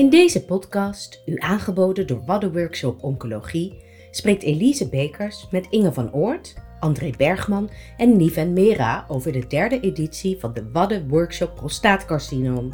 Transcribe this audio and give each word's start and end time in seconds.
In 0.00 0.10
deze 0.10 0.44
podcast, 0.44 1.22
u 1.26 1.36
aangeboden 1.38 2.06
door 2.06 2.24
Wadden 2.24 2.52
Workshop 2.52 3.02
Oncologie, 3.02 3.82
spreekt 4.10 4.42
Elise 4.42 4.88
Bekers 4.88 5.46
met 5.50 5.66
Inge 5.70 5.92
van 5.92 6.12
Oort, 6.12 6.54
André 6.78 7.10
Bergman 7.16 7.70
en 7.96 8.16
Niven 8.16 8.52
Mera 8.52 9.04
over 9.08 9.32
de 9.32 9.46
derde 9.46 9.80
editie 9.80 10.38
van 10.38 10.52
de 10.52 10.70
Wadden 10.72 11.08
Workshop 11.08 11.54
Prostaatcarcinoom. 11.54 12.72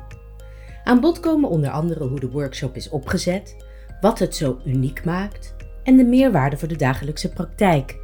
Aan 0.84 1.00
bod 1.00 1.20
komen 1.20 1.50
onder 1.50 1.70
andere 1.70 2.04
hoe 2.04 2.20
de 2.20 2.30
workshop 2.30 2.76
is 2.76 2.88
opgezet, 2.88 3.56
wat 4.00 4.18
het 4.18 4.36
zo 4.36 4.58
uniek 4.64 5.04
maakt 5.04 5.54
en 5.82 5.96
de 5.96 6.04
meerwaarde 6.04 6.56
voor 6.56 6.68
de 6.68 6.76
dagelijkse 6.76 7.32
praktijk. 7.32 7.98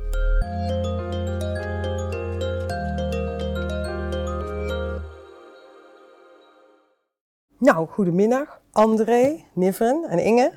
Nou, 7.58 7.88
goedemiddag 7.88 8.61
André, 8.74 9.44
Niven 9.52 10.04
en 10.08 10.18
Inge. 10.18 10.52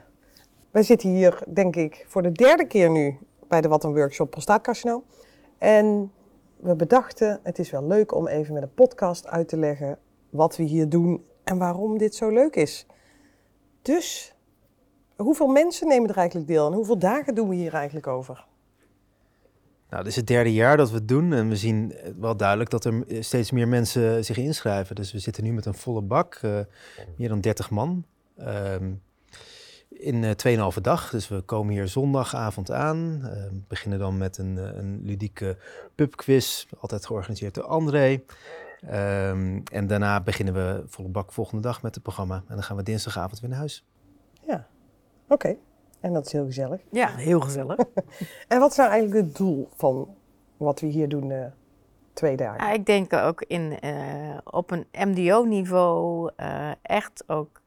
Wij 0.72 0.84
zitten 0.84 1.10
hier, 1.10 1.44
denk 1.48 1.76
ik, 1.76 2.06
voor 2.08 2.22
de 2.22 2.32
derde 2.32 2.68
keer 2.68 2.90
nu 2.90 3.18
bij 3.48 3.62
de 3.62 3.68
Wat 3.68 3.84
een 3.84 3.94
Workshop 3.94 4.30
Prostaatcarcinoom. 4.30 5.04
En 5.58 6.12
we 6.56 6.76
bedachten, 6.76 7.40
het 7.44 7.60
is 7.60 7.72
wel 7.72 7.88
leuk 7.88 8.14
om 8.14 8.28
even 8.28 8.54
met 8.54 8.64
een 8.64 8.74
podcast 8.74 9.28
uit 9.28 9.48
te 9.48 9.58
leggen 9.58 10.00
wat 10.30 10.56
we 10.56 10.64
hier 10.64 10.90
doen 10.90 11.26
en 11.44 11.58
waarom 11.58 11.98
dit 11.98 12.16
zo 12.16 12.30
leuk 12.30 12.56
is. 12.56 12.86
Dus, 13.82 14.36
hoeveel 15.16 15.48
mensen 15.48 15.88
nemen 15.88 16.10
er 16.10 16.18
eigenlijk 16.18 16.48
deel 16.48 16.68
en 16.68 16.74
hoeveel 16.74 17.00
dagen 17.00 17.36
doen 17.36 17.50
we 17.50 17.56
hier 17.56 17.74
eigenlijk 17.74 18.08
over? 18.08 18.48
Nou, 19.96 20.08
dit 20.08 20.16
is 20.16 20.22
het 20.22 20.30
derde 20.30 20.54
jaar 20.54 20.78
dat 20.78 20.90
we 20.90 20.96
het 20.96 21.08
doen 21.08 21.34
en 21.34 21.50
we 21.50 21.56
zien 21.56 21.94
wel 22.20 22.38
duidelijk 22.38 22.70
dat 22.70 22.86
er 22.86 23.04
steeds 23.20 23.52
meer 23.52 23.68
mensen 23.68 24.26
zich 24.26 24.38
inschrijven. 24.38 24.96
Dus 24.96 25.12
we 25.12 25.20
zitten 25.20 25.44
nu 25.44 25.54
met 25.54 25.66
een 25.66 25.74
volle 25.74 26.02
bak, 26.02 26.40
uh, 26.46 26.60
meer 27.18 27.30
dan 27.30 27.42
30 27.42 27.70
man. 27.70 28.06
Uh, 28.40 28.76
in 29.90 30.36
uh, 30.46 30.72
2,5 30.76 30.82
dag. 30.82 31.10
Dus 31.10 31.28
we 31.28 31.42
komen 31.42 31.74
hier 31.74 31.88
zondagavond 31.88 32.72
aan. 32.72 33.22
Uh, 33.24 33.30
beginnen 33.68 34.00
dan 34.00 34.18
met 34.18 34.38
een, 34.38 34.58
een 34.78 35.02
ludieke 35.04 35.58
pubquiz, 35.96 36.66
altijd 36.80 37.06
georganiseerd 37.06 37.54
door 37.54 37.64
André. 37.64 38.22
Um, 38.84 39.64
en 39.72 39.88
daarna 39.88 40.22
beginnen 40.22 40.54
we 40.54 40.84
volle 40.88 41.10
bak 41.10 41.32
volgende 41.32 41.62
dag 41.62 41.82
met 41.82 41.94
het 41.94 42.04
programma. 42.04 42.36
En 42.36 42.56
dan 42.56 42.64
gaan 42.64 42.78
we 42.78 42.84
dinsdagavond 42.84 43.40
weer 43.40 43.50
naar 43.50 43.60
huis. 43.60 43.86
Ja, 44.48 44.68
oké. 45.28 45.56
En 46.06 46.14
dat 46.14 46.26
is 46.26 46.32
heel 46.32 46.46
gezellig. 46.46 46.82
Ja, 46.92 47.08
heel 47.16 47.40
gezellig. 47.40 47.78
en 48.48 48.60
wat 48.60 48.72
is 48.72 48.78
nou 48.78 48.90
eigenlijk 48.90 49.26
het 49.26 49.36
doel 49.36 49.70
van 49.76 50.16
wat 50.58 50.80
we 50.80 50.88
hier 50.88 51.10
doen 51.10 51.30
uh, 51.30 51.46
twee 52.14 52.36
dagen? 52.36 52.66
Ja, 52.66 52.72
ik 52.72 52.86
denk 52.86 53.14
ook 53.14 53.42
in, 53.42 53.78
uh, 53.84 54.38
op 54.44 54.72
een 54.72 54.86
MDO-niveau 54.92 56.32
uh, 56.38 56.72
echt 56.82 57.24
ook 57.28 57.62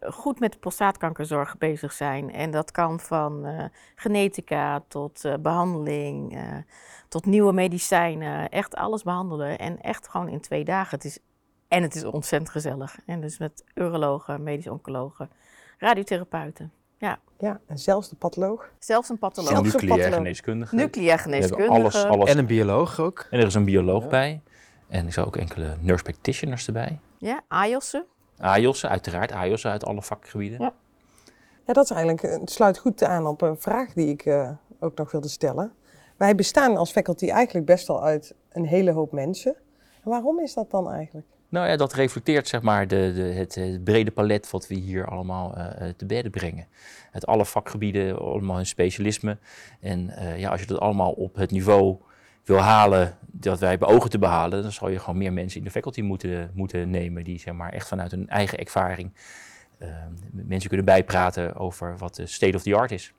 goed 0.00 0.40
met 0.40 0.52
de 0.52 0.58
prostaatkankerzorg 0.58 1.58
bezig 1.58 1.92
zijn. 1.92 2.32
En 2.32 2.50
dat 2.50 2.70
kan 2.70 3.00
van 3.00 3.46
genetica 3.94 4.84
tot 4.88 5.22
behandeling, 5.40 6.38
tot 7.08 7.26
nieuwe 7.26 7.52
medicijnen. 7.52 8.48
Echt 8.48 8.74
alles 8.74 9.02
behandelen 9.02 9.58
en 9.58 9.80
echt 9.80 10.08
gewoon 10.08 10.28
in 10.28 10.40
twee 10.40 10.64
dagen. 10.64 10.96
Het 10.96 11.04
is, 11.04 11.18
en 11.68 11.82
het 11.82 11.94
is 11.94 12.04
ontzettend 12.04 12.50
gezellig. 12.50 12.98
En 13.06 13.20
dus 13.20 13.38
met 13.38 13.64
urologen, 13.74 14.42
medisch 14.42 14.68
oncologen 14.68 15.30
radiotherapeuten. 15.80 16.72
Ja. 16.98 17.18
ja, 17.38 17.60
en 17.66 17.78
zelfs 17.78 18.08
de 18.08 18.16
patholoog. 18.16 18.70
Zelfs 18.78 19.08
een 19.08 19.18
patholoog. 19.18 19.50
Zelfs 19.50 19.74
een 19.74 19.86
nucleair 19.86 20.12
geneeskundige. 20.12 20.74
Nucleair 20.74 21.18
geneeskundige. 21.18 21.70
Alles, 21.70 22.04
alles. 22.04 22.30
En 22.30 22.38
een 22.38 22.46
bioloog 22.46 23.00
ook. 23.00 23.26
En 23.30 23.40
er 23.40 23.46
is 23.46 23.54
een 23.54 23.64
bioloog 23.64 24.02
ja. 24.02 24.08
bij. 24.08 24.40
En 24.88 25.06
er 25.06 25.12
zijn 25.12 25.26
ook 25.26 25.36
enkele 25.36 25.76
nurse 25.80 26.02
practitioners 26.04 26.66
erbij. 26.66 26.98
Ja, 27.18 27.40
AJOS'en. 27.48 28.04
AJOS'en, 28.38 28.88
uiteraard. 28.88 29.32
AJOS'en 29.32 29.70
uit 29.70 29.84
alle 29.84 30.02
vakgebieden. 30.02 30.60
Ja. 30.60 30.74
ja, 31.66 31.72
dat 31.72 31.84
is 31.84 31.90
eigenlijk, 31.90 32.40
het 32.40 32.50
sluit 32.50 32.78
goed 32.78 33.02
aan 33.02 33.26
op 33.26 33.42
een 33.42 33.58
vraag 33.58 33.92
die 33.92 34.08
ik 34.08 34.24
uh, 34.26 34.50
ook 34.80 34.96
nog 34.96 35.10
wilde 35.10 35.28
stellen. 35.28 35.72
Wij 36.16 36.34
bestaan 36.34 36.76
als 36.76 36.90
faculty 36.90 37.28
eigenlijk 37.28 37.66
best 37.66 37.86
wel 37.86 38.02
uit 38.02 38.34
een 38.52 38.66
hele 38.66 38.90
hoop 38.90 39.12
mensen. 39.12 39.54
En 40.04 40.10
waarom 40.10 40.40
is 40.40 40.54
dat 40.54 40.70
dan 40.70 40.90
eigenlijk? 40.90 41.26
Nou 41.50 41.68
ja, 41.68 41.76
dat 41.76 41.92
reflecteert 41.92 42.48
zeg 42.48 42.62
maar 42.62 42.88
de, 42.88 43.12
de, 43.14 43.22
het, 43.22 43.54
het, 43.54 43.84
brede 43.84 44.10
palet 44.10 44.50
wat 44.50 44.66
we 44.66 44.74
hier 44.74 45.06
allemaal 45.06 45.58
uh, 45.58 45.64
te 45.96 46.06
bedden 46.06 46.30
brengen. 46.30 46.66
Uit 47.12 47.26
alle 47.26 47.46
vakgebieden, 47.46 48.18
allemaal 48.18 48.56
hun 48.56 48.66
specialisme. 48.66 49.38
En 49.80 50.10
uh, 50.18 50.38
ja, 50.38 50.50
als 50.50 50.60
je 50.60 50.66
dat 50.66 50.80
allemaal 50.80 51.12
op 51.12 51.34
het 51.34 51.50
niveau 51.50 51.96
wil 52.44 52.58
halen 52.58 53.16
dat 53.26 53.58
wij 53.58 53.78
beogen 53.78 54.10
te 54.10 54.18
behalen, 54.18 54.62
dan 54.62 54.72
zal 54.72 54.88
je 54.88 54.98
gewoon 54.98 55.18
meer 55.18 55.32
mensen 55.32 55.58
in 55.58 55.64
de 55.64 55.70
faculty 55.70 56.00
moeten, 56.00 56.50
moeten 56.54 56.90
nemen 56.90 57.24
die 57.24 57.38
zeg 57.38 57.54
maar 57.54 57.72
echt 57.72 57.88
vanuit 57.88 58.10
hun 58.10 58.28
eigen 58.28 58.58
ervaring 58.58 59.12
mensen 60.30 60.68
kunnen 60.68 60.86
bijpraten 60.86 61.56
over 61.56 61.98
wat 61.98 62.14
de 62.14 62.26
state 62.26 62.56
of 62.56 62.62
the 62.62 62.74
art 62.74 62.90
is. 62.90 63.12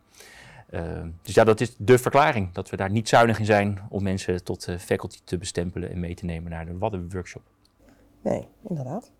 dus 1.21 1.35
ja, 1.35 1.43
dat 1.43 1.61
is 1.61 1.75
de 1.77 1.97
verklaring, 1.97 2.53
dat 2.53 2.69
we 2.69 2.77
daar 2.77 2.91
niet 2.91 3.09
zuinig 3.09 3.39
in 3.39 3.45
zijn 3.45 3.79
om 3.89 4.03
mensen 4.03 4.43
tot 4.43 4.67
faculty 4.79 5.17
te 5.23 5.37
bestempelen 5.37 5.91
en 5.91 5.99
mee 5.99 6.15
te 6.15 6.25
nemen 6.25 6.51
naar 6.51 6.65
de 6.65 6.77
Wadden 6.77 7.09
workshop. 7.11 7.41
Nee, 8.21 8.47
inderdaad. 8.69 9.11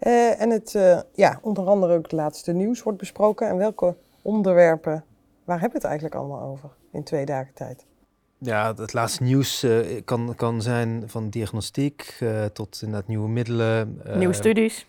Uh, 0.00 0.40
en 0.40 0.50
het, 0.50 0.74
uh, 0.74 1.00
ja, 1.14 1.38
onder 1.42 1.66
andere 1.66 1.94
ook 1.94 2.02
het 2.02 2.12
laatste 2.12 2.52
nieuws 2.52 2.82
wordt 2.82 2.98
besproken. 2.98 3.48
En 3.48 3.56
welke 3.56 3.96
onderwerpen, 4.22 5.04
waar 5.44 5.60
hebben 5.60 5.80
we 5.80 5.86
het 5.86 5.86
eigenlijk 5.86 6.14
allemaal 6.14 6.40
over 6.40 6.70
in 6.92 7.04
twee 7.04 7.24
dagen 7.24 7.54
tijd? 7.54 7.86
Ja, 8.38 8.74
het 8.74 8.92
laatste 8.92 9.22
nieuws 9.22 9.64
uh, 9.64 10.00
kan, 10.04 10.34
kan 10.36 10.62
zijn 10.62 11.02
van 11.06 11.30
diagnostiek 11.30 12.18
tot 12.52 12.80
inderdaad 12.82 13.08
nieuwe 13.08 13.28
middelen. 13.28 14.00
nieuwe 14.14 14.34
studies. 14.34 14.86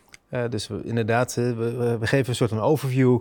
dus 0.49 0.67
we, 0.67 0.81
inderdaad, 0.83 1.33
we, 1.33 1.97
we, 1.99 2.07
geven 2.07 2.29
een 2.29 2.35
soort 2.35 2.49
van 2.49 2.59
overview 2.59 3.19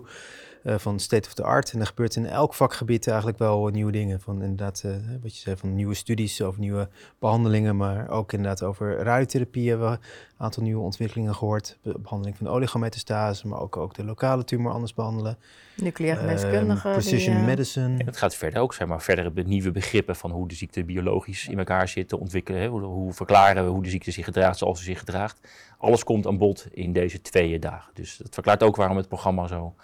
uh, 0.65 0.75
van 0.77 0.99
state 0.99 1.27
of 1.27 1.33
the 1.33 1.43
art. 1.43 1.71
En 1.71 1.79
er 1.79 1.85
gebeurt 1.85 2.15
in 2.15 2.25
elk 2.25 2.53
vakgebied 2.53 3.07
eigenlijk 3.07 3.37
wel 3.37 3.67
nieuwe 3.67 3.91
dingen. 3.91 4.21
Van 4.21 4.41
inderdaad, 4.41 4.83
uh, 4.85 4.91
wat 5.21 5.35
je 5.35 5.41
zei, 5.41 5.55
van 5.57 5.75
nieuwe 5.75 5.93
studies 5.93 6.41
over 6.41 6.59
nieuwe 6.59 6.89
behandelingen, 7.19 7.77
maar 7.77 8.09
ook 8.09 8.33
inderdaad 8.33 8.63
over 8.63 8.97
radiotherapie 8.97 9.69
hebben 9.69 9.89
we 9.89 9.93
een 9.93 10.01
aantal 10.37 10.63
nieuwe 10.63 10.83
ontwikkelingen 10.83 11.35
gehoord. 11.35 11.77
Be 11.81 11.99
behandeling 11.99 12.37
van 12.37 12.47
oligometastase, 12.47 13.47
maar 13.47 13.59
ook, 13.59 13.77
ook 13.77 13.93
de 13.93 14.03
lokale 14.03 14.43
tumor 14.43 14.71
anders 14.71 14.93
behandelen. 14.93 15.37
Nucleaire 15.75 16.19
geneeskundige. 16.19 16.87
Uh, 16.87 16.93
precision 16.93 17.35
die, 17.35 17.45
medicine. 17.45 17.97
En 17.97 18.05
het 18.05 18.17
gaat 18.17 18.35
verder 18.35 18.61
ook, 18.61 18.73
zeg 18.73 18.87
maar, 18.87 19.01
verdere 19.01 19.43
nieuwe 19.43 19.71
begrippen 19.71 20.15
van 20.15 20.31
hoe 20.31 20.47
de 20.47 20.55
ziekte 20.55 20.83
biologisch 20.83 21.47
in 21.47 21.57
elkaar 21.57 21.87
zit 21.87 22.07
te 22.07 22.19
ontwikkelen. 22.19 22.61
Hè? 22.61 22.67
Hoe, 22.67 22.81
hoe 22.81 23.13
verklaren 23.13 23.63
we 23.63 23.69
hoe 23.69 23.83
de 23.83 23.89
ziekte 23.89 24.11
zich 24.11 24.25
gedraagt 24.25 24.57
zoals 24.57 24.77
ze 24.77 24.83
zich 24.83 24.99
gedraagt. 24.99 25.39
Alles 25.77 26.03
komt 26.03 26.27
aan 26.27 26.37
bod 26.37 26.67
in 26.71 26.93
deze 26.93 27.21
twee 27.21 27.59
dagen. 27.59 27.91
Dus 27.93 28.17
dat 28.17 28.33
verklaart 28.33 28.63
ook 28.63 28.75
waarom 28.75 28.97
het 28.97 29.07
programma 29.07 29.47
zo 29.47 29.75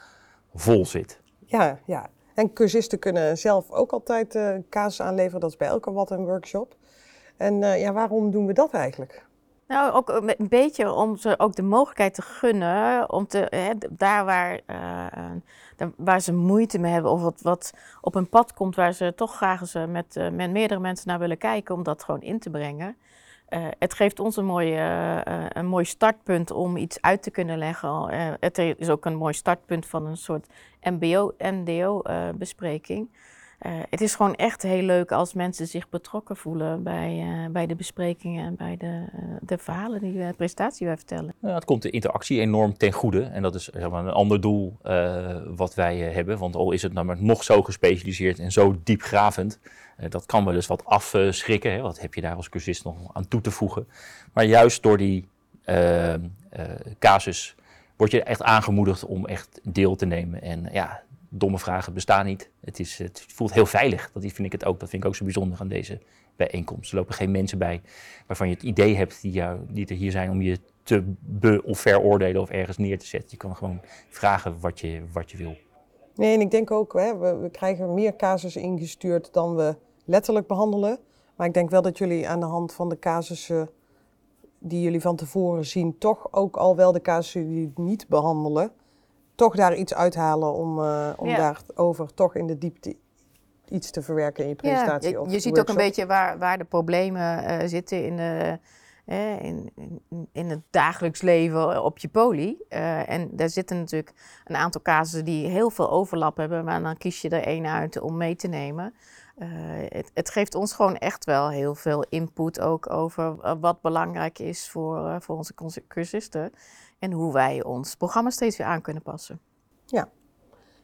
vol 0.54 0.86
zit. 0.86 1.20
Ja, 1.46 1.80
ja. 1.86 2.10
En 2.34 2.54
cursisten 2.54 3.00
kunnen 3.00 3.38
zelf 3.38 3.72
ook 3.72 3.92
altijd 3.92 4.36
uh, 4.36 4.56
casus 4.70 5.02
aanleveren. 5.02 5.40
Dat 5.40 5.50
is 5.50 5.58
bij 5.58 5.68
elke 5.68 5.92
wat 5.92 6.12
een 6.12 6.26
workshop. 6.26 6.76
En 7.38 7.62
uh, 7.62 7.82
ja, 7.82 7.94
waarom 7.94 8.32
doen 8.32 8.46
we 8.46 8.54
dat 8.54 8.72
eigenlijk? 8.72 9.26
Nou, 9.68 9.94
ook 9.94 10.10
een 10.10 10.48
beetje 10.50 10.94
om 10.94 11.18
ze 11.18 11.40
ook 11.40 11.56
de 11.56 11.62
mogelijkheid 11.62 12.14
te 12.14 12.22
gunnen 12.22 13.12
om 13.12 13.28
te, 13.28 13.48
hè, 13.50 13.72
daar 13.90 14.26
waar, 14.26 14.60
uh, 14.68 15.88
waar 15.98 16.22
ze 16.22 16.34
moeite 16.34 16.80
mee 16.80 16.92
hebben 16.92 17.12
of 17.12 17.22
wat, 17.22 17.42
wat 17.42 17.74
op 18.02 18.16
een 18.16 18.30
pad 18.30 18.54
komt 18.54 18.76
waar 18.76 18.94
ze 18.94 19.14
toch 19.16 19.36
graag 19.36 19.62
eens 19.62 19.74
met, 19.88 20.32
met 20.34 20.52
meerdere 20.52 20.80
mensen 20.80 21.08
naar 21.08 21.20
willen 21.20 21.38
kijken, 21.38 21.76
om 21.76 21.84
dat 21.84 22.04
gewoon 22.04 22.22
in 22.22 22.40
te 22.40 22.50
brengen. 22.50 22.98
Uh, 23.54 23.68
het 23.80 23.94
geeft 23.94 24.20
ons 24.20 24.38
een 24.38 24.46
mooi, 24.46 24.76
uh, 24.76 25.46
een 25.50 25.66
mooi 25.66 25.86
startpunt 25.86 26.52
om 26.52 26.78
iets 26.78 27.02
uit 27.02 27.24
te 27.24 27.32
kunnen 27.32 27.58
leggen. 27.58 28.14
Uh, 28.14 28.34
het 28.40 28.58
is 28.58 28.90
ook 28.90 29.06
een 29.06 29.16
mooi 29.16 29.34
startpunt 29.34 29.86
van 29.86 30.06
een 30.06 30.18
soort 30.18 30.48
MBO-MDO-bespreking. 33.62 33.90
het 33.90 34.02
is 34.02 34.16
gewoon 34.16 34.36
echt 34.36 34.62
heel 34.62 34.82
leuk 34.82 35.12
als 35.12 35.34
mensen 35.34 35.68
zich 35.68 35.90
betrokken 35.90 36.38
voelen 36.38 36.84
bij, 36.84 37.48
bij 37.52 37.68
de 37.68 37.76
besprekingen 37.76 38.46
en 38.46 38.56
bij 38.56 38.78
de, 38.78 39.06
de 39.42 39.58
verhalen, 39.58 40.00
die 40.00 40.14
de 40.14 40.34
presentatie 40.38 40.88
wij 40.88 40.98
vertellen. 40.98 41.34
Ja, 41.42 41.54
het 41.54 41.66
komt 41.66 41.82
de 41.82 41.90
interactie 41.90 42.40
enorm 42.40 42.78
ten 42.78 42.92
goede. 42.92 43.24
En 43.24 43.42
dat 43.42 43.56
is 43.56 43.64
zeg 43.64 43.90
maar, 43.90 44.06
een 44.06 44.12
ander 44.12 44.42
doel 44.42 44.78
wat 45.56 45.74
wij 45.76 45.98
hebben. 45.98 46.38
Want 46.38 46.56
al 46.56 46.72
is 46.72 46.82
het 46.82 46.94
namelijk 46.94 47.22
nog 47.22 47.44
zo 47.44 47.62
gespecialiseerd 47.62 48.40
en 48.40 48.52
zo 48.52 48.76
diepgravend. 48.84 49.60
Dat 50.10 50.26
kan 50.26 50.46
wel 50.46 50.56
eens 50.56 50.68
wat 50.68 50.86
afschrikken. 50.86 51.72
Hè? 51.72 51.82
Wat 51.82 52.00
heb 52.00 52.14
je 52.14 52.22
daar 52.22 52.36
als 52.36 52.50
cursist 52.50 52.84
nog 52.84 52.96
aan 53.14 53.28
toe 53.28 53.42
te 53.42 53.52
voegen? 53.52 53.88
Maar 54.34 54.46
juist 54.46 54.84
door 54.84 54.98
die 54.98 55.28
uh, 55.66 56.14
casus 57.00 57.56
word 57.96 58.12
je 58.12 58.24
echt 58.24 58.44
aangemoedigd 58.44 59.06
om 59.06 59.26
echt 59.26 59.60
deel 59.64 59.96
te 59.96 60.06
nemen. 60.06 60.42
En 60.42 60.70
ja, 60.72 61.04
domme 61.34 61.60
vragen 61.60 61.94
bestaan 61.94 62.26
niet. 62.26 62.50
Het, 62.60 62.80
is, 62.80 62.98
het 62.98 63.26
voelt 63.28 63.54
heel 63.54 63.66
veilig. 63.66 64.12
Dat 64.14 64.22
vind 64.22 64.40
ik 64.40 64.52
het 64.52 64.66
ook. 64.66 64.80
Dat 64.80 64.90
vind 64.90 65.04
ik 65.04 65.10
ook 65.10 65.16
zo 65.16 65.24
bijzonder 65.24 65.60
aan 65.60 65.68
deze 65.68 66.00
bijeenkomst. 66.36 66.92
Er 66.92 66.98
lopen 66.98 67.14
geen 67.14 67.32
mensen 67.32 67.58
bij 67.58 67.82
waarvan 68.28 68.48
je 68.48 68.54
het 68.54 68.64
idee 68.64 68.96
hebt 68.96 69.22
die, 69.22 69.32
jou, 69.32 69.60
die 69.70 69.86
er 69.88 69.96
hier 69.96 70.12
zijn 70.12 70.30
om 70.30 70.42
je 70.42 70.60
te 70.84 71.04
be- 71.20 71.62
of 71.66 71.80
veroordelen 71.80 72.42
of 72.42 72.50
ergens 72.50 72.78
neer 72.78 73.00
te 73.00 73.06
zetten. 73.06 73.30
Je 73.32 73.38
kan 73.38 73.56
gewoon 73.56 73.82
vragen 74.10 74.60
wat 74.60 74.80
je, 74.80 75.02
wat 75.12 75.32
je 75.32 75.38
wil. 75.38 75.56
Nee, 76.16 76.34
en 76.34 76.42
ik 76.42 76.52
denk 76.52 76.72
ook, 76.72 76.94
hè, 76.94 77.18
we, 77.18 77.36
we 77.36 77.50
krijgen 77.50 77.94
meer 77.94 78.16
casussen 78.16 78.62
ingestuurd 78.62 79.34
dan 79.34 79.56
we 79.56 79.76
letterlijk 80.06 80.48
behandelen. 80.48 81.00
Maar 81.36 81.48
ik 81.48 81.54
denk 81.54 81.70
wel 81.70 81.82
dat 81.82 81.98
jullie 81.98 82.28
aan 82.28 82.40
de 82.40 82.46
hand 82.46 82.74
van 82.74 82.90
de 82.90 83.00
casussen 83.00 83.70
die 84.60 84.82
jullie 84.82 85.02
van 85.02 85.16
tevoren 85.16 85.66
zien, 85.66 85.98
toch 85.98 86.34
ook 86.34 86.56
al 86.56 86.76
wel 86.76 86.92
de 86.92 87.02
casussen 87.02 87.48
die 87.48 87.72
niet 87.76 88.08
behandelen, 88.08 88.72
toch 89.42 89.56
daar 89.56 89.76
iets 89.76 89.94
uithalen 89.94 90.54
om, 90.54 90.80
eh, 90.80 91.10
om 91.16 91.28
Ja. 91.28 91.36
daarover 91.38 92.14
toch 92.14 92.36
in 92.36 92.48
de 92.48 92.58
diepte 92.58 92.96
iets 93.70 93.92
te 93.92 94.02
verwerken 94.02 94.44
in 94.44 94.50
je 94.50 94.56
presentatie? 94.56 95.12
Ja, 95.12 95.24
je, 95.24 95.30
je 95.30 95.40
ziet 95.40 95.60
ook 95.60 95.70
een 95.70 95.76
beetje 95.76 96.06
waar, 96.06 96.38
waar 96.38 96.58
de 96.58 96.64
problemen 96.64 97.44
eh, 97.44 97.68
zitten 97.68 98.06
in, 98.06 98.16
de, 98.16 98.60
in, 99.42 99.72
in, 99.76 100.28
in 100.32 100.50
het 100.50 100.62
dagelijks 100.70 101.22
leven 101.22 101.84
op 101.84 101.98
je 101.98 102.08
poli. 102.08 102.58
Eh, 102.70 103.10
en 103.10 103.30
daar 103.32 103.50
zitten 103.50 103.78
natuurlijk 103.78 104.14
een 104.46 104.56
aantal 104.56 104.82
casussen 104.82 105.26
die 105.26 105.48
heel 105.48 105.70
veel 105.70 105.90
overlap 105.92 106.38
hebben, 106.38 106.66
maar 106.66 106.82
dan 106.82 106.98
kies 106.98 107.22
je 107.22 107.30
er 107.30 107.44
één 107.44 107.66
uit 107.66 108.00
om 108.00 108.18
mee 108.18 108.36
te 108.36 108.48
nemen. 108.48 108.94
Het, 109.90 110.12
het 110.14 110.30
geeft 110.30 110.56
ons 110.56 110.74
gewoon 110.74 110.98
echt 110.98 111.26
wel 111.26 111.50
heel 111.50 111.76
veel 111.76 112.06
input 112.10 112.60
ook 112.60 112.90
over 112.90 113.58
wat 113.60 113.82
belangrijk 113.82 114.40
is 114.40 114.70
voor, 114.70 115.22
voor 115.22 115.36
onze 115.56 115.84
cursisten. 115.88 116.52
En 117.02 117.12
hoe 117.12 117.34
wij 117.34 117.64
ons 117.64 117.96
programma 117.96 118.30
steeds 118.30 118.58
weer 118.58 118.68
aan 118.68 118.82
kunnen 118.82 119.04
passen. 119.04 119.40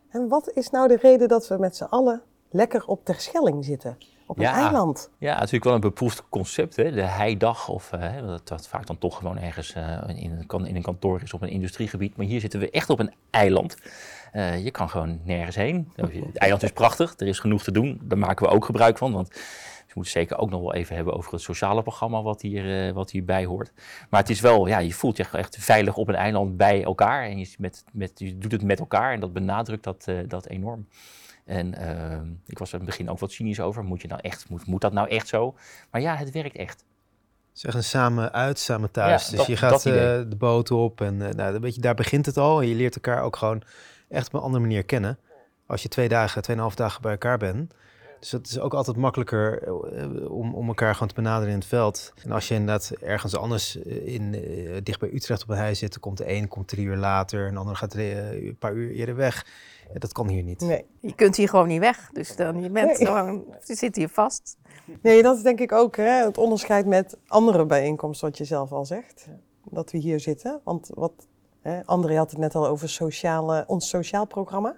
En 0.09 0.27
wat 0.27 0.51
is 0.51 0.69
nou 0.69 0.87
de 0.87 0.95
reden 0.95 1.27
dat 1.27 1.47
we 1.47 1.57
met 1.57 1.75
z'n 1.75 1.83
allen 1.83 2.21
lekker 2.49 2.85
op 2.85 3.05
Terschelling 3.05 3.65
zitten? 3.65 3.97
Op 4.27 4.37
een 4.37 4.43
Ja. 4.43 4.53
eiland. 4.53 5.09
Ja, 5.17 5.33
natuurlijk 5.33 5.63
wel 5.63 5.73
een 5.73 5.79
beproefd 5.79 6.23
concept, 6.29 6.75
hè? 6.75 6.91
de 6.91 7.01
heidag. 7.01 7.69
Of 7.69 7.91
eh, 7.91 7.99
hè, 7.99 8.25
dat, 8.25 8.47
dat 8.47 8.67
vaak 8.67 8.85
dan 8.85 8.97
toch 8.97 9.17
gewoon 9.17 9.37
ergens 9.37 9.73
eh, 9.73 9.97
in, 10.07 10.45
in 10.65 10.75
een 10.75 10.81
kantoor 10.81 11.21
is 11.21 11.33
op 11.33 11.41
een 11.41 11.49
industriegebied. 11.49 12.17
Maar 12.17 12.25
hier 12.25 12.39
zitten 12.39 12.59
we 12.59 12.69
echt 12.69 12.89
op 12.89 12.99
een 12.99 13.13
eiland. 13.29 13.77
Eh, 14.31 14.63
je 14.63 14.71
kan 14.71 14.89
gewoon 14.89 15.19
nergens 15.23 15.55
heen. 15.55 15.91
Het 15.95 16.37
eiland 16.37 16.63
is 16.63 16.71
prachtig, 16.71 17.13
er 17.17 17.27
is 17.27 17.39
genoeg 17.39 17.63
te 17.63 17.71
doen. 17.71 17.99
Daar 18.03 18.17
maken 18.17 18.45
we 18.47 18.53
ook 18.53 18.65
gebruik 18.65 18.97
van. 18.97 19.11
Want 19.11 19.27
we 19.87 19.93
moeten 19.93 20.11
zeker 20.11 20.37
ook 20.37 20.49
nog 20.49 20.61
wel 20.61 20.73
even 20.73 20.95
hebben 20.95 21.13
over 21.13 21.31
het 21.31 21.41
sociale 21.41 21.81
programma 21.81 22.21
wat, 22.21 22.41
hier, 22.41 22.87
eh, 22.87 22.93
wat 22.93 23.11
hierbij 23.11 23.45
hoort. 23.45 23.71
Maar 24.09 24.19
het 24.19 24.29
is 24.29 24.39
wel, 24.39 24.67
ja, 24.67 24.77
je 24.79 24.93
voelt 24.93 25.17
je 25.17 25.25
echt 25.31 25.57
veilig 25.59 25.95
op 25.97 26.07
een 26.07 26.15
eiland 26.15 26.57
bij 26.57 26.83
elkaar. 26.83 27.23
En 27.23 27.39
je, 27.39 27.55
met, 27.57 27.83
met, 27.93 28.11
je 28.15 28.37
doet 28.37 28.51
het 28.51 28.63
met 28.63 28.79
elkaar 28.79 29.13
en 29.13 29.19
dat 29.19 29.33
benadrukt 29.33 29.83
dat, 29.83 30.05
dat 30.27 30.45
enorm. 30.47 30.87
En 31.47 31.73
eh, 31.73 32.19
ik 32.45 32.57
was 32.59 32.67
er 32.67 32.73
in 32.79 32.85
het 32.85 32.89
begin 32.89 33.09
ook 33.09 33.19
wat 33.19 33.31
cynisch 33.31 33.59
over. 33.59 33.83
Moet, 33.83 34.01
je 34.01 34.07
nou 34.07 34.19
echt, 34.23 34.49
moet, 34.49 34.65
moet 34.65 34.81
dat 34.81 34.93
nou 34.93 35.09
echt 35.09 35.27
zo? 35.27 35.55
Maar 35.91 36.01
ja, 36.01 36.15
het 36.15 36.31
werkt 36.31 36.55
echt. 36.55 36.83
Zeg 37.51 37.73
een 37.73 37.83
samen 37.83 38.31
uit, 38.33 38.59
samen 38.59 38.91
thuis. 38.91 39.23
Ja, 39.23 39.29
dus 39.29 39.37
dat- 39.37 39.47
je 39.47 39.57
gaat 39.57 39.85
eh, 39.85 40.29
de 40.29 40.35
boot 40.37 40.71
op 40.71 41.01
en 41.01 41.21
eh, 41.27 41.33
nou, 41.33 41.55
een 41.55 41.61
beetje, 41.61 41.81
daar 41.81 41.95
begint 41.95 42.25
het 42.25 42.37
al. 42.37 42.61
En 42.61 42.67
je 42.67 42.75
leert 42.75 42.95
elkaar 42.95 43.21
ook 43.23 43.35
gewoon 43.35 43.61
echt 44.09 44.27
op 44.27 44.33
een 44.33 44.39
andere 44.39 44.61
manier 44.63 44.83
kennen. 44.83 45.17
Als 45.65 45.81
je 45.81 45.89
twee 45.89 46.07
dagen, 46.09 46.41
tweeënhalf 46.41 46.75
dagen 46.75 47.01
bij 47.01 47.11
elkaar 47.11 47.37
bent. 47.37 47.73
Dus 48.19 48.31
het 48.31 48.47
is 48.47 48.59
ook 48.59 48.73
altijd 48.73 48.97
makkelijker 48.97 49.63
eh, 49.63 50.31
om, 50.31 50.55
om 50.55 50.67
elkaar 50.67 50.93
gewoon 50.93 51.07
te 51.07 51.13
benaderen 51.13 51.53
in 51.53 51.59
het 51.59 51.67
veld. 51.67 52.13
En 52.23 52.31
als 52.31 52.47
je 52.47 52.53
inderdaad 52.53 52.91
ergens 53.01 53.35
anders 53.35 53.81
eh, 53.81 54.07
in, 54.13 54.33
eh, 54.33 54.77
dicht 54.83 54.99
bij 54.99 55.13
Utrecht 55.13 55.43
op 55.43 55.49
een 55.49 55.57
huis 55.57 55.79
zit, 55.79 55.91
dan 55.91 55.99
komt 55.99 56.17
de 56.17 56.31
een 56.31 56.47
komt 56.47 56.67
drie 56.67 56.85
uur 56.85 56.97
later 56.97 57.47
en 57.47 57.53
de 57.53 57.59
ander 57.59 57.75
gaat 57.75 57.93
een 57.93 58.55
paar 58.59 58.73
uur 58.73 58.91
eerder 58.91 59.15
weg. 59.15 59.45
Ja, 59.93 59.99
dat 59.99 60.11
kan 60.11 60.27
hier 60.27 60.43
niet. 60.43 60.61
Nee. 60.61 60.85
Je 60.99 61.15
kunt 61.15 61.35
hier 61.35 61.49
gewoon 61.49 61.67
niet 61.67 61.79
weg. 61.79 62.09
Dus 62.13 62.35
dan, 62.35 62.61
je, 62.61 62.69
bent 62.69 62.97
Nee. 62.97 63.07
gewoon, 63.07 63.45
je 63.65 63.75
zit 63.75 63.95
hier 63.95 64.09
vast. 64.09 64.57
nee, 65.01 65.21
dat 65.21 65.37
is 65.37 65.43
denk 65.43 65.59
ik 65.59 65.71
ook 65.71 65.95
hè, 65.95 66.25
het 66.25 66.37
onderscheid 66.37 66.85
met 66.85 67.17
andere 67.27 67.65
bijeenkomsten, 67.65 68.27
wat 68.27 68.37
je 68.37 68.45
zelf 68.45 68.71
al 68.71 68.85
zegt. 68.85 69.27
Dat 69.63 69.91
we 69.91 69.97
hier 69.97 70.19
zitten. 70.19 70.61
Want 70.63 70.89
wat, 70.93 71.27
hè, 71.61 71.85
André 71.85 72.15
had 72.15 72.31
het 72.31 72.39
net 72.39 72.55
al 72.55 72.67
over 72.67 72.89
sociale, 72.89 73.63
ons 73.67 73.89
sociaal 73.89 74.25
programma. 74.25 74.75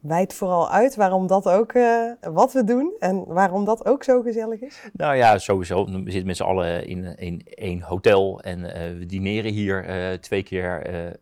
Wijd 0.00 0.34
vooral 0.34 0.70
uit 0.70 0.94
waarom 0.94 1.26
dat 1.26 1.48
ook, 1.48 1.72
eh, 1.72 2.12
wat 2.20 2.52
we 2.52 2.64
doen 2.64 2.94
en 2.98 3.24
waarom 3.26 3.64
dat 3.64 3.86
ook 3.86 4.04
zo 4.04 4.22
gezellig 4.22 4.60
is. 4.60 4.80
Nou 4.92 5.16
ja, 5.16 5.38
sowieso. 5.38 5.84
We 5.84 6.10
zitten 6.10 6.26
met 6.26 6.36
z'n 6.36 6.42
allen 6.42 6.86
in, 6.86 7.16
in 7.16 7.42
één 7.54 7.80
hotel 7.80 8.40
en 8.40 8.74
eh, 8.74 8.98
we 8.98 9.06
dineren 9.06 9.52
hier 9.52 9.84
eh, 9.84 10.18
twee 10.18 10.42
keer 10.42 10.82
eh, 10.82 11.06
eh, 11.08 11.12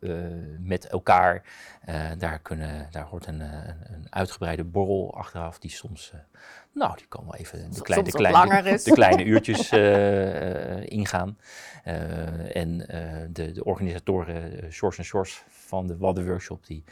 met 0.60 0.86
elkaar. 0.86 1.42
Eh, 1.84 2.10
daar, 2.18 2.38
kunnen, 2.38 2.88
daar 2.90 3.04
hoort 3.04 3.26
een, 3.26 3.40
een, 3.40 3.74
een 3.92 4.06
uitgebreide 4.10 4.64
borrel 4.64 5.14
achteraf 5.14 5.58
die 5.58 5.70
soms, 5.70 6.10
eh, 6.14 6.20
nou, 6.72 6.96
die 6.96 7.06
kan 7.08 7.24
wel 7.24 7.34
even 7.34 7.72
de, 7.72 7.82
kleine, 7.82 8.78
de 8.84 8.92
kleine 8.92 9.24
uurtjes 9.32 9.70
eh, 9.70 10.76
eh, 10.76 10.84
ingaan. 10.84 11.38
Eh, 11.84 12.56
en 12.56 12.88
eh, 12.88 13.26
de, 13.30 13.52
de 13.52 13.64
organisatoren, 13.64 14.64
uh, 14.64 14.70
Sjors 14.70 14.98
en 14.98 15.04
Sjors 15.04 15.44
van 15.48 15.86
de 15.86 15.96
Wadden 15.96 16.26
Workshop, 16.26 16.66
die 16.66 16.84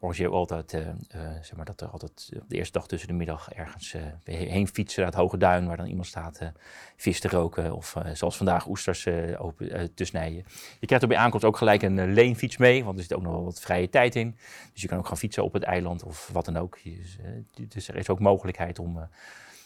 organiseren 0.00 0.32
ook 0.32 0.38
altijd, 0.38 0.74
eh, 0.74 0.88
eh, 0.88 1.42
zeg 1.42 1.56
maar, 1.56 1.64
dat 1.64 1.80
er 1.80 1.88
altijd 1.88 2.30
op 2.40 2.48
de 2.48 2.56
eerste 2.56 2.72
dag 2.78 2.86
tussen 2.86 3.08
de 3.08 3.14
middag 3.14 3.50
ergens 3.52 3.94
eh, 3.94 4.02
heen 4.24 4.68
fietsen 4.68 5.02
naar 5.02 5.10
het 5.10 5.20
Hoge 5.20 5.36
Duin, 5.36 5.66
waar 5.66 5.76
dan 5.76 5.86
iemand 5.86 6.06
staat 6.06 6.38
eh, 6.38 6.48
vis 6.96 7.20
te 7.20 7.28
roken 7.28 7.74
of 7.74 7.96
eh, 7.96 8.14
zoals 8.14 8.36
vandaag 8.36 8.66
oesters 8.68 9.06
eh, 9.06 9.44
open, 9.44 9.70
eh, 9.70 9.84
te 9.94 10.04
snijden. 10.04 10.44
Je 10.80 10.86
krijgt 10.86 11.02
er 11.04 11.10
bij 11.10 11.18
aankomst 11.18 11.46
ook 11.46 11.56
gelijk 11.56 11.82
een 11.82 11.98
eh, 11.98 12.06
leenfiets 12.12 12.56
mee, 12.56 12.84
want 12.84 12.96
er 12.96 13.02
zit 13.02 13.14
ook 13.14 13.22
nog 13.22 13.32
wel 13.32 13.44
wat 13.44 13.60
vrije 13.60 13.88
tijd 13.88 14.14
in. 14.16 14.36
Dus 14.72 14.82
je 14.82 14.88
kan 14.88 14.98
ook 14.98 15.06
gaan 15.06 15.16
fietsen 15.18 15.44
op 15.44 15.52
het 15.52 15.62
eiland 15.62 16.04
of 16.04 16.30
wat 16.32 16.44
dan 16.44 16.56
ook. 16.56 16.78
Dus, 16.84 17.18
eh, 17.18 17.88
er 17.88 17.96
is 17.96 18.08
ook 18.08 18.20
mogelijkheid 18.20 18.78
om 18.78 18.88
eh, 18.88 19.04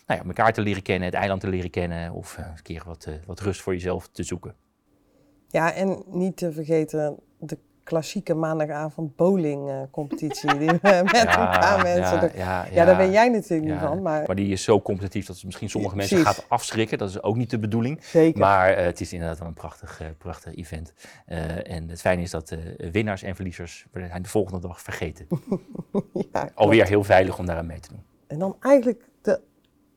nou 0.06 0.20
ja, 0.20 0.26
elkaar 0.26 0.52
te 0.52 0.61
leren 0.61 0.82
kennen, 0.82 1.08
het 1.08 1.17
eiland 1.17 1.40
te 1.40 1.49
leren 1.49 1.70
kennen 1.70 2.12
of 2.12 2.38
eh, 2.38 2.46
een 2.46 2.62
keer 2.62 2.82
wat, 2.87 3.05
eh, 3.05 3.14
wat 3.26 3.40
rust 3.40 3.61
voor 3.61 3.73
jezelf 3.73 4.08
te 4.08 4.23
zoeken. 4.23 4.55
Ja, 5.49 5.73
en 5.73 6.02
niet 6.06 6.37
te 6.37 6.52
vergeten 6.52 7.19
de 7.38 7.58
klassieke 7.92 8.34
maandagavond 8.34 9.16
bowling 9.16 9.68
eh, 9.68 9.80
competitie 9.90 10.58
die 10.58 10.68
we 10.68 11.00
met 11.12 11.22
een 11.22 11.50
paar 11.50 11.82
mensen 11.82 12.30
ja, 12.36 12.66
Ja, 12.70 12.84
daar 12.84 12.96
ben 12.96 13.10
jij 13.10 13.28
natuurlijk 13.28 13.68
ja, 13.68 13.74
niet 13.74 13.88
van, 13.88 14.02
maar, 14.02 14.22
Maar 14.26 14.36
die 14.36 14.52
is 14.52 14.62
zo 14.62 14.80
competitief 14.80 15.26
dat 15.26 15.36
het 15.36 15.44
misschien 15.44 15.70
sommige 15.70 15.96
mensen 15.96 16.16
Precies. 16.20 16.36
gaat 16.36 16.48
afschrikken. 16.48 16.98
Dat 16.98 17.08
is 17.08 17.22
ook 17.22 17.36
niet 17.36 17.50
de 17.50 17.58
bedoeling. 17.58 18.04
zeker. 18.04 18.40
Maar 18.40 18.70
eh, 18.70 18.84
het 18.84 19.00
is 19.00 19.12
inderdaad 19.12 19.38
wel 19.38 19.48
een 19.48 19.54
prachtig, 19.54 20.00
eh, 20.00 20.06
prachtig 20.18 20.54
event. 20.54 20.92
En 21.64 21.88
het 21.88 22.00
fijne 22.00 22.22
is 22.22 22.30
dat 22.30 22.56
winnaars 22.76 23.22
en 23.22 23.34
verliezers 23.34 23.86
zijn 23.92 24.22
de 24.22 24.28
volgende 24.28 24.60
dag 24.60 24.80
vergeten. 24.80 25.26
ja. 26.32 26.50
Alweer 26.54 26.86
heel 26.86 27.04
veilig 27.04 27.38
om 27.38 27.46
daaraan 27.46 27.66
mee 27.66 27.80
te 27.80 27.88
doen. 27.88 28.02
En 28.26 28.38
dan 28.38 28.56
eigenlijk 28.60 29.04
de 29.22 29.40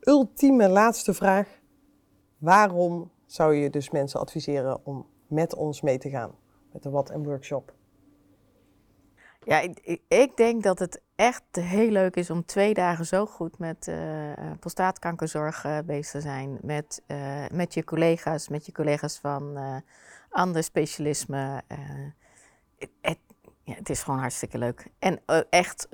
ultieme 0.02 0.70
laatste 0.70 1.14
vraag. 1.14 1.48
Waarom 2.38 3.12
zou 3.26 3.56
je 3.56 3.70
dus 3.70 3.90
mensen 3.90 4.20
adviseren 4.20 4.80
om 4.84 5.06
met 5.28 5.56
ons 5.56 5.82
mee 5.82 5.98
te 5.98 6.10
gaan? 6.10 6.32
Met 6.76 6.84
de 6.84 6.90
Wat 6.90 7.10
en 7.10 7.24
Workshop. 7.24 7.75
Ja, 9.46 9.60
ik, 9.60 10.00
ik- 10.08 10.38
denk 10.38 10.64
dat 10.64 10.80
het 10.80 11.02
echt 11.16 11.44
heel 11.52 11.90
leuk 11.90 12.16
is 12.16 12.30
om 12.30 12.46
twee 12.46 12.74
dagen 12.74 13.06
zo 13.06 13.26
goed 13.26 13.58
met 13.58 13.88
eh, 13.88 14.32
eh, 14.32 14.38
prostaatkankerzorg 14.60 15.66
bezig 15.86 16.12
te 16.12 16.22
zijn. 16.22 16.58
Met, 16.62 17.02
eh, 17.08 17.46
met 17.52 17.74
je 17.74 17.84
collega's, 17.84 18.50
met 18.50 18.66
je 18.66 18.72
collega's 18.72 19.18
van 19.20 19.58
andere 20.30 20.62
specialismen. 20.64 21.64
eh, 21.68 21.78
het, 23.02 23.18
ja, 23.64 23.74
het 23.74 23.90
is 23.90 24.04
gewoon 24.04 24.20
hartstikke 24.20 24.58
leuk. 24.58 24.88
En 25.00 25.22
echt, 25.50 25.90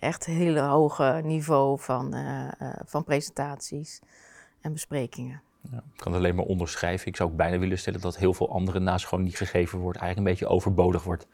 echt 0.00 0.24
heel 0.24 0.58
hoge 0.58 1.20
niveau 1.24 1.78
van, 1.80 2.14
van 2.84 3.04
presentaties 3.04 4.00
en 4.60 4.72
besprekingen. 4.72 5.42
Ja, 5.70 5.76
ik 5.76 5.96
kan 5.96 6.12
het 6.12 6.20
alleen 6.20 6.34
maar 6.34 6.44
onderschrijven. 6.44 7.06
Ik 7.06 7.16
zou 7.16 7.30
ook 7.30 7.36
bijna 7.36 7.58
willen 7.58 7.78
stellen 7.78 8.00
dat 8.00 8.16
heel 8.16 8.34
veel 8.34 8.50
andere 8.50 8.78
naast 8.78 9.06
gewoon 9.06 9.24
niet 9.24 9.36
gegeven 9.36 9.78
wordt. 9.78 9.98
Eigenlijk 9.98 10.28
een 10.28 10.36
beetje 10.38 10.54
overbodig 10.54 11.02
wordt 11.02 11.26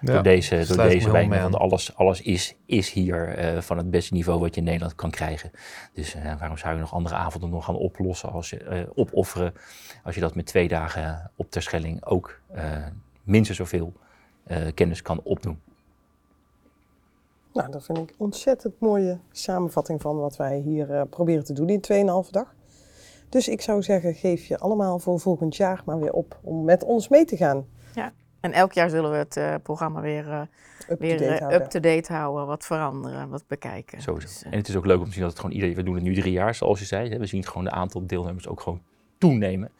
door 0.00 0.22
deze, 0.22 0.64
door 0.66 0.76
deze 0.76 1.10
wijn. 1.10 1.28
Want 1.28 1.56
alles, 1.56 1.96
alles 1.96 2.22
is, 2.22 2.54
is 2.66 2.90
hier 2.90 3.28
eh, 3.28 3.60
van 3.60 3.76
het 3.76 3.90
beste 3.90 4.14
niveau 4.14 4.40
wat 4.40 4.54
je 4.54 4.60
in 4.60 4.66
Nederland 4.66 4.94
kan 4.94 5.10
krijgen. 5.10 5.50
Dus 5.92 6.14
eh, 6.14 6.38
waarom 6.38 6.56
zou 6.56 6.74
je 6.74 6.80
nog 6.80 6.92
andere 6.92 7.14
avonden 7.14 7.50
nog 7.50 7.64
gaan 7.64 7.76
oplossen, 7.76 8.32
als 8.32 8.50
je, 8.50 8.58
eh, 8.58 8.82
opofferen, 8.94 9.54
als 10.04 10.14
je 10.14 10.20
dat 10.20 10.34
met 10.34 10.46
twee 10.46 10.68
dagen 10.68 11.30
op 11.36 11.50
Terschelling 11.50 12.04
ook 12.04 12.40
eh, 12.46 12.86
minstens 13.22 13.58
zoveel 13.58 13.92
eh, 14.44 14.66
kennis 14.74 15.02
kan 15.02 15.20
opdoen. 15.22 15.60
Nou, 17.52 17.70
dat 17.70 17.84
vind 17.84 17.98
ik 17.98 18.10
een 18.10 18.14
ontzettend 18.18 18.80
mooie 18.80 19.18
samenvatting 19.32 20.00
van 20.00 20.16
wat 20.16 20.36
wij 20.36 20.58
hier 20.58 20.90
eh, 20.94 21.02
proberen 21.10 21.44
te 21.44 21.52
doen 21.52 21.68
in 21.68 21.80
2,5 22.24 22.30
dag. 22.30 22.54
Dus 23.28 23.48
ik 23.48 23.60
zou 23.60 23.82
zeggen, 23.82 24.14
geef 24.14 24.44
je 24.44 24.58
allemaal 24.58 24.98
voor 24.98 25.20
volgend 25.20 25.56
jaar 25.56 25.82
maar 25.84 26.00
weer 26.00 26.12
op 26.12 26.38
om 26.42 26.64
met 26.64 26.84
ons 26.84 27.08
mee 27.08 27.24
te 27.24 27.36
gaan. 27.36 27.66
En 28.40 28.52
elk 28.52 28.72
jaar 28.72 28.90
zullen 28.90 29.10
we 29.10 29.16
het 29.16 29.36
eh, 29.36 29.54
programma 29.62 30.00
weer 30.00 30.28
eh, 30.30 30.40
Up 30.88 30.98
weer 30.98 31.16
to 31.16 31.24
date 31.24 31.34
eh, 31.34 31.38
houden. 31.38 31.60
up-to-date 31.60 32.12
houden, 32.12 32.46
wat 32.46 32.64
veranderen, 32.64 33.28
wat 33.28 33.44
bekijken. 33.46 34.02
Sowieso. 34.02 34.26
Dus, 34.26 34.42
En 34.42 34.58
het 34.58 34.68
is 34.68 34.76
ook 34.76 34.86
leuk 34.86 34.98
om 34.98 35.04
te 35.04 35.12
zien 35.12 35.20
dat 35.20 35.30
het 35.30 35.40
gewoon 35.40 35.54
iedereen, 35.54 35.74
we 35.74 35.82
doen 35.82 35.94
het 35.94 36.02
nu 36.02 36.14
drie 36.14 36.32
jaar 36.32 36.54
zoals 36.54 36.78
je 36.78 36.84
zei. 36.84 37.08
Hè. 37.10 37.18
We 37.18 37.26
zien 37.26 37.40
het 37.40 37.48
gewoon 37.48 37.64
de 37.64 37.70
aantal 37.70 38.06
deelnemers 38.06 38.48
ook 38.48 38.60
gewoon 38.60 38.80
toenemen. 39.18 39.70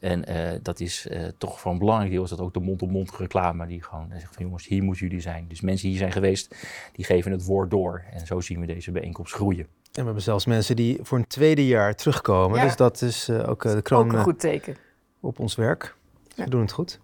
En 0.00 0.24
eh, 0.24 0.58
dat 0.62 0.80
is 0.80 1.06
eh, 1.08 1.24
toch 1.38 1.60
voor 1.60 1.72
een 1.72 1.78
belangrijk 1.78 2.10
deel 2.10 2.22
is 2.22 2.30
dat 2.30 2.40
ook 2.40 2.54
de 2.54 2.60
mond-op-mond 2.60 3.10
reclame 3.10 3.66
die 3.66 3.82
gewoon 3.82 4.08
zegt 4.10 4.34
van 4.34 4.44
jongens, 4.44 4.66
hier 4.66 4.82
moeten 4.82 5.06
jullie 5.06 5.22
zijn. 5.22 5.44
Dus 5.48 5.60
mensen 5.60 5.88
hier 5.88 5.98
zijn 5.98 6.12
geweest, 6.12 6.56
die 6.92 7.04
geven 7.04 7.32
het 7.32 7.44
woord 7.44 7.70
door. 7.70 8.04
En 8.12 8.26
zo 8.26 8.40
zien 8.40 8.60
we 8.60 8.66
deze 8.66 8.90
bijeenkomst 8.90 9.34
groeien. 9.34 9.66
En 9.96 10.02
we 10.02 10.04
hebben 10.04 10.22
zelfs 10.22 10.46
mensen 10.46 10.76
die 10.76 10.98
voor 11.02 11.18
een 11.18 11.26
tweede 11.26 11.66
jaar 11.66 11.94
terugkomen. 11.94 12.58
Ja. 12.58 12.64
Dus 12.64 12.76
dat 12.76 13.02
is 13.02 13.28
eh, 13.28 13.48
ook 13.48 13.64
eh, 13.64 13.70
de 13.70 13.76
ook 13.76 13.84
kroon 13.84 14.08
een 14.08 14.14
eh, 14.14 14.22
goed 14.22 14.40
teken. 14.40 14.76
op 15.20 15.38
ons 15.38 15.54
werk. 15.54 15.96
Dus 16.26 16.36
Ja. 16.36 16.44
We 16.44 16.50
doen 16.50 16.60
het 16.60 16.72
goed. 16.72 17.00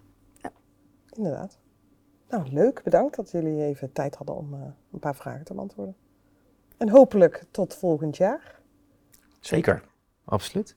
Inderdaad. 1.16 1.58
Nou, 2.28 2.46
leuk. 2.50 2.82
Bedankt 2.84 3.16
dat 3.16 3.30
jullie 3.30 3.64
even 3.64 3.92
tijd 3.92 4.14
hadden 4.14 4.37
om 4.37 4.54
eh, 4.54 4.61
een 4.92 4.99
paar 4.99 5.16
vragen 5.16 5.44
te 5.44 5.54
beantwoorden. 5.54 5.96
En 6.76 6.88
hopelijk 6.88 7.44
tot 7.50 7.75
volgend 7.75 8.16
jaar. 8.16 8.61
Zeker. 9.40 9.82
Absoluut. 10.25 10.76